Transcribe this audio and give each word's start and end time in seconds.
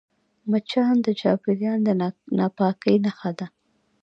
مچان 0.49 0.95
د 1.05 1.07
چاپېریال 1.19 1.79
د 1.85 1.89
ناپاکۍ 2.37 2.95
نښه 3.05 3.31
ده 3.39 3.47